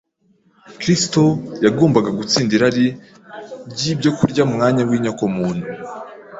[0.79, 1.23] Kristo,
[1.65, 2.87] yagombaga gutsinda irari
[3.71, 5.65] ry’ibyo kurya mu mwanya w’inyokomuntu,